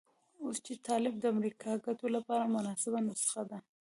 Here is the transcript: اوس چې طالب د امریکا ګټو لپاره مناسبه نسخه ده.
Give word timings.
اوس 0.43 0.57
چې 0.65 0.73
طالب 0.87 1.13
د 1.19 1.25
امریکا 1.35 1.71
ګټو 1.85 2.07
لپاره 2.15 2.51
مناسبه 2.55 2.99
نسخه 3.07 3.41
ده. 3.49 3.59